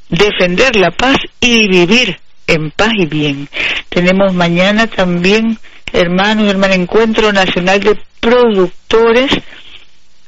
defender 0.07 0.75
la 0.75 0.91
paz 0.91 1.17
y 1.39 1.67
vivir 1.67 2.19
en 2.45 2.69
paz 2.69 2.91
y 2.95 3.07
bien. 3.07 3.49
Tenemos 3.89 4.31
mañana 4.31 4.85
también, 4.85 5.57
hermanos, 5.91 6.47
hermano, 6.47 6.75
encuentro 6.75 7.33
nacional 7.33 7.79
de 7.79 7.99
productores 8.19 9.31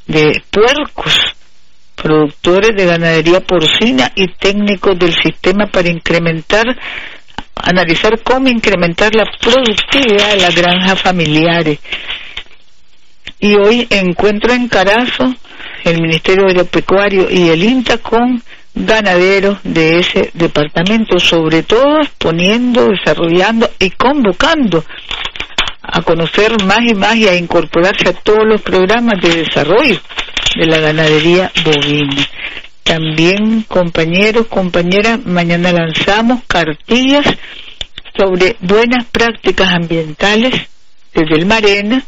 de 0.08 0.42
puercos 0.50 1.14
productores 1.96 2.76
de 2.76 2.86
ganadería 2.86 3.40
porcina 3.42 4.12
y 4.16 4.28
técnicos 4.30 4.98
del 4.98 5.14
sistema 5.14 5.68
para 5.68 5.90
incrementar, 5.90 6.66
analizar 7.56 8.20
cómo 8.24 8.50
incrementar 8.50 9.14
la 9.14 9.26
productividad 9.40 10.32
de 10.32 10.42
las 10.42 10.56
granjas 10.56 11.00
familiares. 11.00 11.78
Y 13.40 13.54
hoy 13.54 13.88
encuentro 13.92 14.54
en 14.54 14.68
Carazo 14.68 15.36
el 15.84 16.02
Ministerio 16.02 16.46
de 16.54 16.66
Pecuario 16.66 17.30
y 17.30 17.50
el 17.50 17.64
INTA 17.64 17.98
con 17.98 18.42
ganaderos 18.76 19.60
de 19.64 20.00
ese 20.00 20.32
departamento, 20.34 21.20
sobre 21.20 21.64
todo 21.64 22.00
poniendo, 22.18 22.88
desarrollando 22.88 23.70
y 23.80 23.92
convocando 23.92 24.84
a 25.82 26.02
conocer 26.02 26.64
más 26.64 26.80
y 26.88 26.96
más 26.96 27.16
y 27.16 27.28
a 27.28 27.36
incorporarse 27.36 28.10
a 28.10 28.14
todos 28.14 28.46
los 28.46 28.62
programas 28.62 29.22
de 29.22 29.44
desarrollo 29.44 30.00
de 30.56 30.66
la 30.66 30.80
ganadería 30.80 31.52
bovina. 31.64 32.28
También, 32.84 33.64
compañeros, 33.68 34.48
compañeras, 34.48 35.26
mañana 35.26 35.72
lanzamos 35.72 36.42
cartillas 36.48 37.26
sobre 38.18 38.56
buenas 38.60 39.06
prácticas 39.06 39.74
ambientales 39.74 40.54
desde 41.14 41.36
el 41.36 41.46
Marena 41.46 42.04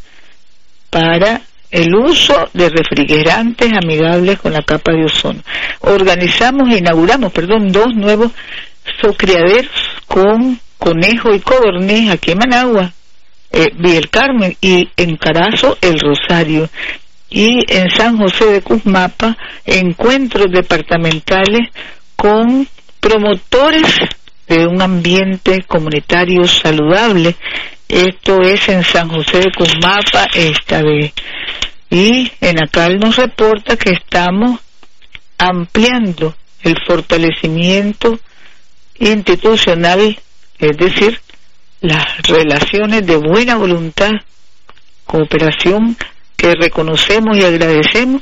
para 0.89 1.41
el 1.75 1.93
uso 1.93 2.49
de 2.53 2.69
refrigerantes 2.69 3.69
amigables 3.73 4.39
con 4.39 4.53
la 4.53 4.61
capa 4.61 4.93
de 4.93 5.03
ozono. 5.03 5.41
Organizamos 5.81 6.73
e 6.73 6.77
inauguramos, 6.77 7.33
perdón, 7.33 7.69
dos 7.69 7.93
nuevos 7.95 8.31
socriaderos 9.01 9.69
con 10.07 10.57
Conejo 10.77 11.33
y 11.33 11.39
Codorniz, 11.41 12.11
aquí 12.11 12.31
en 12.31 12.37
Managua, 12.37 12.93
eh, 13.51 14.01
Carmen, 14.09 14.55
y 14.61 14.87
en 14.95 15.17
Carazo, 15.17 15.77
El 15.81 15.99
Rosario. 15.99 16.69
Y 17.29 17.65
en 17.67 17.89
San 17.89 18.17
José 18.17 18.45
de 18.45 18.61
Cusmapa, 18.61 19.37
encuentros 19.65 20.45
departamentales 20.51 21.69
con 22.15 22.65
promotores 23.01 23.93
de 24.47 24.65
un 24.65 24.81
ambiente 24.81 25.63
comunitario 25.67 26.45
saludable. 26.45 27.35
Esto 27.87 28.41
es 28.41 28.67
en 28.69 28.83
San 28.83 29.09
José 29.09 29.39
de 29.39 29.51
Cusmapa 29.51 30.27
esta 30.33 30.81
vez. 30.81 31.13
Y 31.89 32.31
en 32.41 32.63
Acal 32.63 32.99
nos 32.99 33.15
reporta 33.15 33.77
que 33.77 33.91
estamos 33.91 34.59
ampliando 35.37 36.35
el 36.63 36.75
fortalecimiento 36.85 38.19
institucional, 38.99 40.17
es 40.57 40.77
decir, 40.77 41.19
las 41.81 42.17
relaciones 42.23 43.05
de 43.05 43.17
buena 43.17 43.55
voluntad, 43.55 44.11
cooperación 45.05 45.95
que 46.35 46.53
reconocemos 46.53 47.37
y 47.37 47.43
agradecemos 47.43 48.21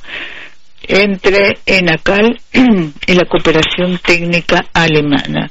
entre 0.84 1.60
ENACAL 1.66 2.40
y 3.08 3.14
la 3.14 3.26
cooperación 3.26 3.98
técnica 4.00 4.66
alemana. 4.74 5.50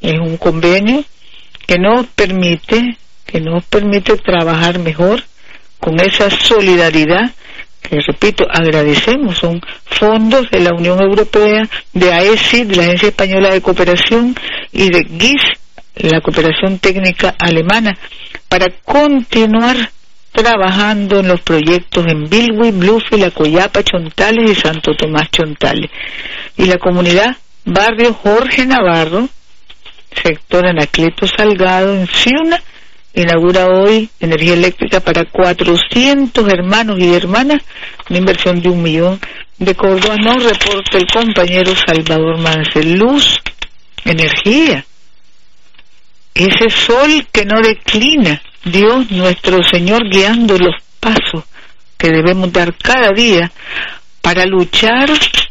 Es 0.00 0.18
un 0.18 0.36
convenio 0.36 1.04
que 1.66 1.78
nos 1.78 2.06
permite, 2.06 2.98
que 3.26 3.40
nos 3.40 3.64
permite 3.64 4.16
trabajar 4.16 4.78
mejor 4.78 5.22
con 5.80 6.00
esa 6.00 6.30
solidaridad 6.30 7.32
que 7.84 8.00
repito, 8.00 8.46
agradecemos, 8.50 9.36
son 9.36 9.60
fondos 9.84 10.50
de 10.50 10.60
la 10.60 10.70
Unión 10.74 11.02
Europea, 11.02 11.68
de 11.92 12.12
AESI, 12.12 12.64
de 12.64 12.76
la 12.76 12.84
Agencia 12.84 13.08
Española 13.08 13.50
de 13.50 13.60
Cooperación 13.60 14.34
y 14.72 14.88
de 14.88 15.04
GIS, 15.04 15.42
la 15.96 16.22
cooperación 16.22 16.78
técnica 16.78 17.34
alemana, 17.38 17.92
para 18.48 18.68
continuar 18.84 19.76
trabajando 20.32 21.20
en 21.20 21.28
los 21.28 21.42
proyectos 21.42 22.06
en 22.08 22.24
Bilwi, 22.24 22.72
Bluefield, 22.72 23.22
La 23.22 23.30
Coyapa, 23.30 23.82
Chontales 23.84 24.50
y 24.50 24.54
Santo 24.54 24.96
Tomás 24.96 25.30
Chontales. 25.30 25.90
Y 26.56 26.64
la 26.64 26.78
comunidad 26.78 27.36
Barrio 27.66 28.14
Jorge 28.14 28.66
Navarro, 28.66 29.28
sector 30.22 30.66
Anacleto 30.66 31.26
Salgado, 31.26 31.94
en 31.94 32.06
Ciuna, 32.06 32.60
inaugura 33.14 33.68
hoy 33.68 34.10
energía 34.20 34.54
eléctrica 34.54 35.00
para 35.00 35.24
400 35.24 36.52
hermanos 36.52 36.98
y 36.98 37.14
hermanas, 37.14 37.62
una 38.10 38.18
inversión 38.18 38.60
de 38.60 38.68
un 38.68 38.82
millón 38.82 39.20
de 39.58 39.74
Córdoba. 39.74 40.16
Nos 40.16 40.42
reporta 40.42 40.98
el 40.98 41.06
compañero 41.06 41.72
Salvador 41.74 42.38
Mancel. 42.38 42.98
Luz, 42.98 43.40
energía, 44.04 44.84
ese 46.34 46.68
sol 46.68 47.26
que 47.30 47.44
no 47.44 47.60
declina, 47.60 48.42
Dios 48.64 49.10
nuestro 49.10 49.62
Señor 49.62 50.08
guiando 50.10 50.58
los 50.58 50.74
pasos 50.98 51.44
que 51.96 52.08
debemos 52.08 52.52
dar 52.52 52.74
cada 52.76 53.10
día 53.10 53.50
para 54.20 54.44
luchar 54.46 55.10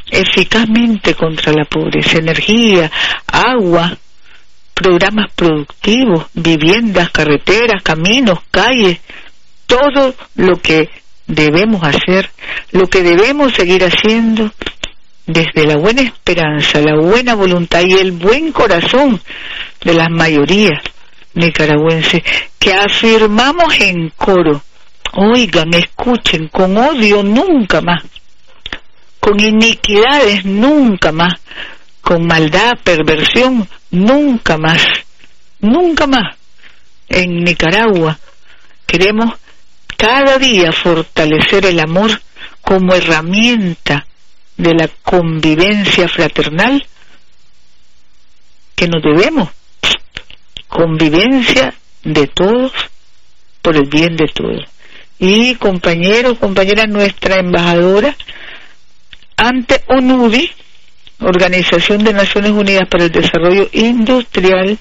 eficazmente 0.10 1.16
contra 1.16 1.54
la 1.54 1.64
pobreza, 1.66 2.18
energía, 2.18 2.92
agua, 3.28 3.98
programas 4.84 5.32
productivos, 5.34 6.28
viviendas, 6.34 7.10
carreteras, 7.10 7.82
caminos, 7.82 8.40
calles, 8.52 9.00
todo 9.66 10.14
lo 10.36 10.62
que 10.62 10.90
debemos 11.26 11.82
hacer, 11.84 12.30
lo 12.72 12.88
que 12.88 13.02
debemos 13.02 13.54
seguir 13.54 13.84
haciendo 13.84 14.52
desde 15.26 15.66
la 15.66 15.78
buena 15.78 16.02
esperanza, 16.02 16.82
la 16.82 16.96
buena 16.96 17.34
voluntad 17.34 17.82
y 17.86 17.94
el 17.94 18.12
buen 18.12 18.52
corazón 18.52 19.22
de 19.82 19.94
las 19.94 20.10
mayorías 20.10 20.84
nicaragüenses 21.34 22.22
que 22.60 22.74
afirmamos 22.74 23.80
en 23.80 24.10
coro, 24.10 24.62
oigan, 25.14 25.74
escuchen, 25.74 26.50
con 26.50 26.78
odio 26.78 27.24
nunca 27.24 27.80
más, 27.80 28.04
con 29.20 29.40
iniquidades 29.40 30.44
nunca 30.44 31.14
más, 31.14 31.34
con 32.04 32.28
maldad, 32.28 32.74
perversión, 32.84 33.68
nunca 33.90 34.58
más, 34.58 34.84
nunca 35.60 36.06
más. 36.06 36.36
En 37.08 37.44
Nicaragua 37.44 38.20
queremos 38.86 39.34
cada 39.98 40.38
día 40.38 40.72
fortalecer 40.72 41.66
el 41.66 41.80
amor 41.80 42.22
como 42.62 42.94
herramienta 42.94 44.06
de 44.58 44.74
la 44.74 44.90
convivencia 45.02 46.08
fraternal 46.08 46.86
que 48.76 48.88
nos 48.88 49.02
debemos. 49.02 49.50
Convivencia 50.68 51.74
de 52.04 52.28
todos 52.28 52.72
por 53.62 53.78
el 53.78 53.88
bien 53.88 54.18
de 54.18 54.28
todos. 54.28 54.64
Y 55.20 55.56
compañeros, 55.56 56.38
compañera 56.38 56.86
nuestra 56.86 57.40
embajadora 57.40 58.16
ante 59.38 59.84
ONUDI, 59.88 60.52
Organización 61.24 62.04
de 62.04 62.14
Naciones 62.14 62.52
Unidas 62.52 62.88
para 62.90 63.06
el 63.06 63.12
Desarrollo 63.12 63.70
Industrial, 63.72 64.78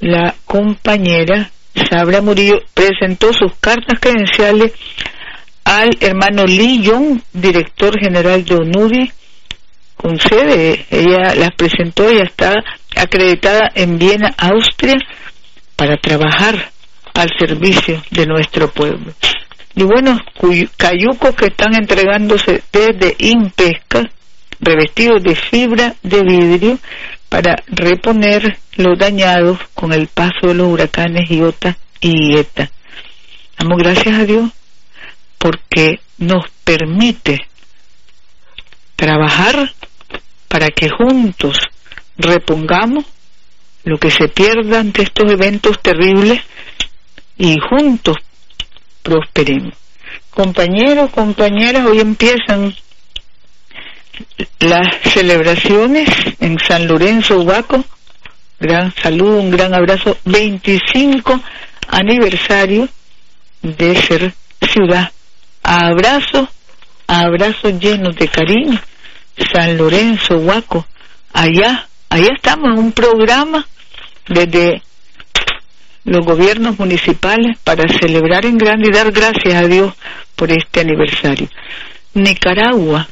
la 0.00 0.34
compañera 0.44 1.50
Sabra 1.90 2.20
Murillo 2.20 2.60
presentó 2.74 3.32
sus 3.32 3.52
cartas 3.60 3.98
credenciales 4.00 4.72
al 5.64 5.90
hermano 6.00 6.44
Lee 6.44 6.82
Jong, 6.84 7.20
director 7.32 7.98
general 7.98 8.44
de 8.44 8.54
ONUDI, 8.56 9.12
con 9.96 10.18
sede. 10.18 10.86
Ella 10.90 11.34
las 11.34 11.52
presentó 11.56 12.12
y 12.12 12.18
está 12.18 12.54
acreditada 12.96 13.70
en 13.74 13.98
Viena, 13.98 14.34
Austria, 14.36 14.96
para 15.76 15.96
trabajar 15.96 16.70
al 17.14 17.30
servicio 17.38 18.02
de 18.10 18.26
nuestro 18.26 18.68
pueblo. 18.68 19.12
Y 19.74 19.84
bueno, 19.84 20.18
cayucos 20.76 21.34
que 21.34 21.46
están 21.46 21.74
entregándose 21.74 22.62
desde 22.72 23.16
Impesca, 23.18 24.02
revestidos 24.62 25.22
de 25.22 25.34
fibra 25.34 25.94
de 26.02 26.22
vidrio, 26.22 26.78
para 27.28 27.56
reponer 27.66 28.58
los 28.76 28.98
dañados 28.98 29.58
con 29.74 29.92
el 29.92 30.06
paso 30.06 30.48
de 30.48 30.54
los 30.54 30.68
huracanes 30.68 31.30
Iota 31.30 31.76
y 32.00 32.34
Ieta. 32.34 32.70
Damos 33.58 33.78
gracias 33.78 34.18
a 34.18 34.24
Dios 34.24 34.50
porque 35.38 36.00
nos 36.18 36.48
permite 36.62 37.38
trabajar 38.96 39.72
para 40.48 40.68
que 40.68 40.88
juntos 40.90 41.56
repongamos 42.16 43.04
lo 43.84 43.98
que 43.98 44.10
se 44.10 44.28
pierda 44.28 44.80
ante 44.80 45.02
estos 45.02 45.32
eventos 45.32 45.80
terribles 45.80 46.40
y 47.38 47.56
juntos 47.58 48.16
prosperemos. 49.02 49.74
Compañeros, 50.30 51.10
compañeras, 51.10 51.86
hoy 51.86 52.00
empiezan 52.00 52.74
las 54.60 54.96
celebraciones 55.12 56.08
en 56.40 56.58
San 56.58 56.86
Lorenzo, 56.86 57.40
Ubaco. 57.40 57.84
Gran 58.60 58.94
saludo, 58.94 59.38
un 59.38 59.50
gran 59.50 59.74
abrazo. 59.74 60.16
25 60.24 61.40
aniversario 61.88 62.88
de 63.62 63.96
ser 63.96 64.34
ciudad. 64.60 65.10
Abrazo, 65.62 66.48
abrazo 67.06 67.70
llenos 67.70 68.16
de 68.16 68.28
cariño. 68.28 68.80
San 69.52 69.76
Lorenzo, 69.76 70.36
Huaco, 70.36 70.86
allá, 71.32 71.88
allá 72.10 72.28
estamos 72.34 72.78
un 72.78 72.92
programa 72.92 73.66
desde 74.28 74.82
los 76.04 76.24
gobiernos 76.24 76.78
municipales 76.78 77.56
para 77.64 77.88
celebrar 77.88 78.44
en 78.44 78.58
grande 78.58 78.88
y 78.88 78.92
dar 78.92 79.10
gracias 79.10 79.54
a 79.54 79.66
Dios 79.66 79.94
por 80.36 80.50
este 80.50 80.80
aniversario. 80.80 81.48
Nicaragua, 82.14 83.08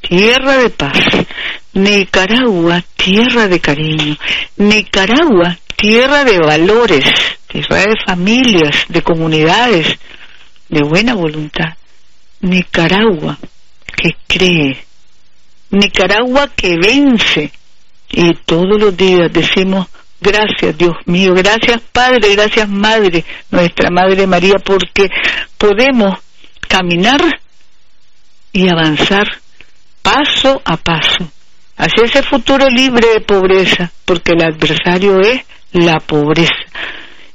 tierra 0.00 0.56
de 0.58 0.70
paz. 0.70 0.98
Nicaragua, 1.74 2.82
tierra 2.96 3.48
de 3.48 3.60
cariño. 3.60 4.16
Nicaragua, 4.56 5.58
tierra 5.76 6.24
de 6.24 6.38
valores, 6.38 7.04
tierra 7.46 7.78
de 7.78 7.94
familias, 8.06 8.86
de 8.88 9.02
comunidades, 9.02 9.98
de 10.68 10.82
buena 10.82 11.14
voluntad. 11.14 11.76
Nicaragua, 12.40 13.38
que 13.96 14.16
cree. 14.26 14.84
Nicaragua 15.70 16.48
que 16.54 16.76
vence. 16.76 17.52
Y 18.10 18.34
todos 18.46 18.80
los 18.80 18.96
días 18.96 19.30
decimos, 19.32 19.86
gracias 20.20 20.76
Dios 20.78 20.96
mío, 21.04 21.34
gracias 21.34 21.82
Padre, 21.92 22.34
gracias 22.34 22.66
Madre, 22.68 23.24
nuestra 23.50 23.90
Madre 23.90 24.26
María, 24.26 24.54
porque 24.64 25.10
podemos 25.58 26.18
caminar 26.66 27.20
y 28.52 28.68
avanzar 28.68 29.28
paso 30.08 30.62
a 30.64 30.78
paso 30.78 31.30
hacia 31.76 32.04
ese 32.04 32.22
futuro 32.22 32.66
libre 32.70 33.08
de 33.08 33.20
pobreza, 33.20 33.92
porque 34.06 34.32
el 34.32 34.42
adversario 34.42 35.20
es 35.20 35.42
la 35.72 35.98
pobreza. 36.00 36.64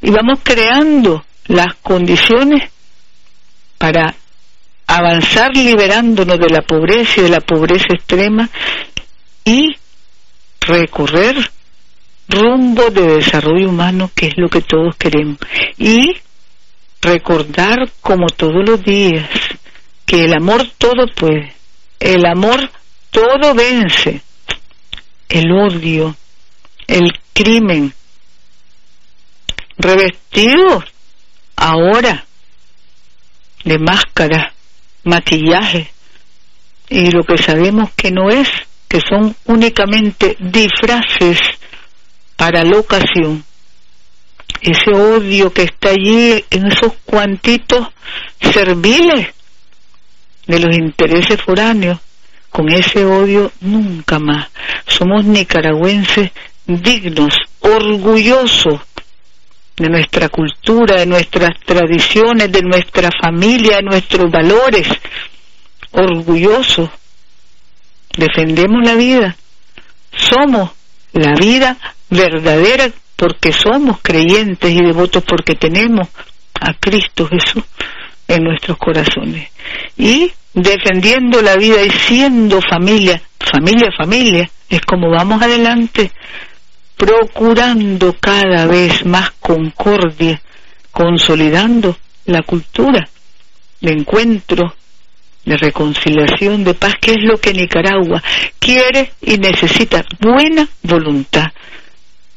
Y 0.01 0.09
vamos 0.09 0.39
creando 0.41 1.23
las 1.45 1.75
condiciones 1.83 2.71
para 3.77 4.15
avanzar 4.88 5.55
liberándonos 5.55 6.39
de 6.39 6.49
la 6.49 6.63
pobreza 6.63 7.21
y 7.21 7.23
de 7.23 7.29
la 7.29 7.41
pobreza 7.41 7.86
extrema 7.93 8.49
y 9.45 9.75
recorrer, 10.62 11.36
rumbo 12.27 12.89
de 12.89 13.17
desarrollo 13.17 13.69
humano 13.69 14.09
que 14.15 14.27
es 14.27 14.33
lo 14.36 14.49
que 14.49 14.62
todos 14.62 14.95
queremos. 14.95 15.38
Y 15.77 16.12
recordar 17.01 17.91
como 18.01 18.27
todos 18.27 18.67
los 18.67 18.83
días 18.83 19.29
que 20.07 20.25
el 20.25 20.33
amor 20.33 20.65
todo 20.79 21.05
puede, 21.15 21.53
el 22.03 22.25
amor 22.25 22.69
todo 23.11 23.53
vence, 23.53 24.21
el 25.29 25.49
odio, 25.53 26.13
el 26.85 27.13
crimen, 27.31 27.93
revestido 29.77 30.83
ahora 31.55 32.25
de 33.63 33.79
máscara, 33.79 34.53
maquillaje 35.05 35.93
y 36.89 37.09
lo 37.09 37.23
que 37.23 37.37
sabemos 37.37 37.91
que 37.95 38.11
no 38.11 38.29
es, 38.29 38.49
que 38.89 38.99
son 38.99 39.33
únicamente 39.45 40.35
disfraces 40.41 41.39
para 42.35 42.63
la 42.63 42.79
ocasión. 42.79 43.45
Ese 44.59 44.91
odio 44.91 45.53
que 45.53 45.63
está 45.63 45.91
allí 45.91 46.43
en 46.49 46.67
esos 46.67 46.91
cuantitos 47.05 47.87
serviles 48.41 49.33
de 50.47 50.60
los 50.60 50.75
intereses 50.75 51.41
foráneos, 51.41 51.99
con 52.49 52.71
ese 52.71 53.06
odio 53.06 53.51
nunca 53.62 54.19
más. 54.19 54.49
Somos 54.86 55.25
nicaragüenses 55.25 56.32
dignos, 56.65 57.36
orgullosos 57.60 58.82
de 59.75 59.89
nuestra 59.89 60.29
cultura, 60.29 60.97
de 60.97 61.06
nuestras 61.06 61.60
tradiciones, 61.65 62.51
de 62.51 62.62
nuestra 62.62 63.10
familia, 63.21 63.77
de 63.77 63.84
nuestros 63.84 64.32
valores, 64.32 64.88
orgullosos. 65.91 66.89
Defendemos 68.15 68.86
la 68.86 68.95
vida. 68.95 69.36
Somos 70.15 70.69
la 71.13 71.34
vida 71.34 71.77
verdadera 72.10 72.91
porque 73.15 73.51
somos 73.51 73.99
creyentes 74.01 74.71
y 74.71 74.84
devotos 74.84 75.23
porque 75.23 75.56
tenemos 75.56 76.08
a 76.60 76.73
Cristo 76.79 77.27
Jesús 77.27 77.63
en 78.27 78.43
nuestros 78.43 78.77
corazones. 78.77 79.49
Y 79.97 80.31
defendiendo 80.53 81.41
la 81.41 81.55
vida 81.55 81.81
y 81.83 81.89
siendo 81.89 82.59
familia, 82.62 83.21
familia, 83.39 83.89
familia, 83.97 84.49
es 84.69 84.81
como 84.81 85.09
vamos 85.09 85.41
adelante 85.41 86.12
procurando 86.97 88.15
cada 88.19 88.65
vez 88.65 89.05
más 89.05 89.31
concordia, 89.39 90.41
consolidando 90.91 91.97
la 92.25 92.41
cultura 92.43 93.07
de 93.81 93.91
encuentro, 93.91 94.75
de 95.45 95.57
reconciliación, 95.57 96.63
de 96.63 96.73
paz, 96.73 96.93
que 97.01 97.12
es 97.12 97.23
lo 97.23 97.38
que 97.38 97.53
Nicaragua 97.53 98.23
quiere 98.59 99.12
y 99.21 99.38
necesita. 99.38 100.03
Buena 100.19 100.67
voluntad. 100.83 101.47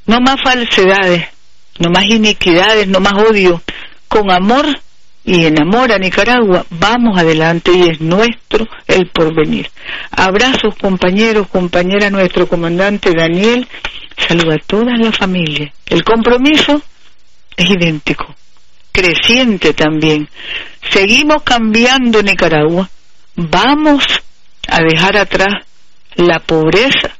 No 0.07 0.19
más 0.21 0.37
falsedades, 0.43 1.29
no 1.79 1.91
más 1.91 2.05
iniquidades, 2.07 2.89
no 2.89 3.01
más 3.01 3.15
odio. 3.15 3.63
Con 4.09 4.31
amor 4.31 4.67
y 5.27 5.45
en 5.45 5.61
amor 5.61 5.93
a 5.93 5.99
Nicaragua, 5.99 6.65
vamos 6.71 7.19
adelante 7.19 7.73
y 7.73 7.91
es 7.91 8.01
nuestro 8.01 8.67
el 8.87 9.11
porvenir. 9.11 9.69
Abrazos 10.11 10.75
compañeros, 10.81 11.49
compañera, 11.49 12.09
nuestro 12.09 12.47
comandante 12.47 13.13
Daniel 13.13 13.67
Saluda 14.17 14.55
a 14.55 14.67
toda 14.67 14.97
la 14.97 15.13
familia. 15.13 15.73
El 15.87 16.03
compromiso 16.03 16.83
es 17.57 17.71
idéntico, 17.71 18.35
creciente 18.91 19.75
también. 19.75 20.29
Seguimos 20.91 21.43
cambiando 21.43 22.23
Nicaragua. 22.23 22.89
Vamos 23.37 24.05
a 24.69 24.79
dejar 24.83 25.19
atrás 25.19 25.65
la 26.15 26.41
pobreza, 26.41 27.15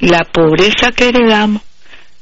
la 0.00 0.24
pobreza 0.24 0.92
que 0.92 1.08
heredamos 1.08 1.62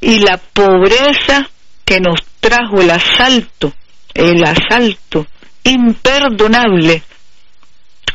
y 0.00 0.20
la 0.20 0.36
pobreza 0.36 1.48
que 1.84 2.00
nos 2.00 2.20
trajo 2.40 2.80
el 2.82 2.90
asalto, 2.90 3.72
el 4.16 4.42
asalto 4.44 5.26
imperdonable 5.64 7.02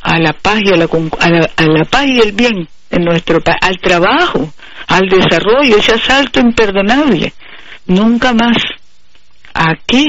a 0.01 0.19
la 0.19 0.33
paz 0.33 0.59
y 0.63 0.73
a 0.73 0.77
la, 0.77 0.85
a 0.85 1.63
la 1.63 1.85
paz 1.85 2.05
y 2.07 2.19
el 2.19 2.31
bien 2.31 2.67
en 2.89 3.03
nuestro 3.03 3.39
país, 3.41 3.57
al 3.61 3.79
trabajo, 3.79 4.53
al 4.87 5.07
desarrollo, 5.07 5.77
ese 5.77 5.93
asalto 5.93 6.39
imperdonable. 6.39 7.33
Nunca 7.87 8.33
más. 8.33 8.57
Aquí, 9.53 10.05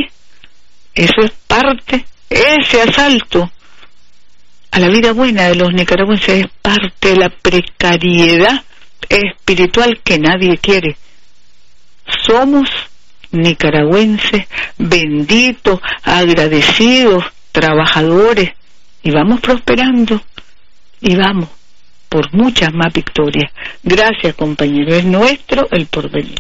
eso 0.94 1.20
es 1.22 1.31
parte, 1.46 2.05
ese 2.28 2.83
asalto 2.83 3.50
a 4.70 4.78
la 4.78 4.88
vida 4.88 5.12
buena 5.12 5.48
de 5.48 5.55
los 5.55 5.72
nicaragüenses 5.72 6.44
es 6.44 6.46
parte 6.62 7.11
de 7.11 7.16
la 7.16 7.28
precariedad 7.28 8.64
espiritual 9.09 10.00
que 10.02 10.18
nadie 10.18 10.57
quiere. 10.57 10.96
Somos 12.26 12.68
nicaragüenses 13.33 14.47
benditos, 14.79 15.81
agradecidos, 16.03 17.25
trabajadores, 17.51 18.53
y 19.03 19.11
vamos 19.11 19.40
prosperando, 19.40 20.21
y 21.01 21.16
vamos 21.16 21.49
por 22.09 22.33
muchas 22.35 22.73
más 22.73 22.92
victorias. 22.92 23.51
Gracias, 23.83 24.35
compañero. 24.35 24.95
Es 24.95 25.05
nuestro 25.05 25.66
el 25.71 25.87
porvenir. 25.87 26.38